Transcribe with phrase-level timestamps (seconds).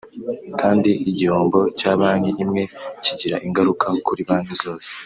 [0.59, 2.63] kandi igihombo cya banki imwe
[3.03, 4.89] kigira ingaruka kuri banki zose